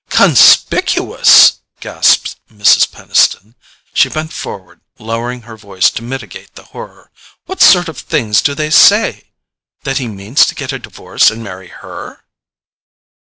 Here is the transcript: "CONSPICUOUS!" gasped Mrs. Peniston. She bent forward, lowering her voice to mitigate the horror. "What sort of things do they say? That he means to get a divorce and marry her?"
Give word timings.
"CONSPICUOUS!" 0.09 1.59
gasped 1.79 2.35
Mrs. 2.51 2.91
Peniston. 2.91 3.53
She 3.93 4.09
bent 4.09 4.33
forward, 4.33 4.81
lowering 4.97 5.41
her 5.43 5.55
voice 5.55 5.91
to 5.91 6.01
mitigate 6.01 6.55
the 6.55 6.63
horror. 6.73 7.11
"What 7.45 7.61
sort 7.61 7.87
of 7.87 7.99
things 7.99 8.41
do 8.41 8.55
they 8.55 8.71
say? 8.71 9.25
That 9.83 9.99
he 9.99 10.07
means 10.07 10.47
to 10.47 10.55
get 10.55 10.73
a 10.73 10.79
divorce 10.79 11.29
and 11.29 11.43
marry 11.43 11.67
her?" 11.67 12.23